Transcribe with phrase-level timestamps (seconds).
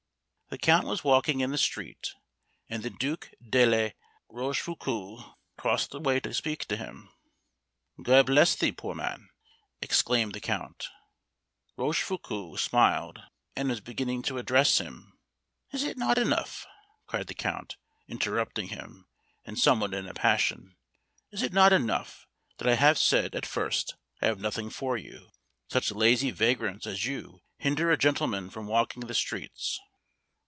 [0.53, 2.13] The count was walking in the street,
[2.67, 3.89] and the Duke de la
[4.27, 7.09] Rochefoucault crossed the way to speak to him.
[8.03, 9.29] "God bless thee, poor man!"
[9.81, 10.89] exclaimed the count.
[11.77, 13.21] Rochefoucault smiled,
[13.55, 15.17] and was beginning to address him:
[15.71, 16.65] "Is it not enough,"
[17.07, 17.77] cried the count,
[18.09, 19.07] interrupting him,
[19.45, 20.75] and somewhat in a passion;
[21.31, 22.27] "is it not enough
[22.57, 25.29] that I have said, at first, I have nothing for you?
[25.69, 29.79] Such lazy vagrants as you hinder a gentleman from walking the streets."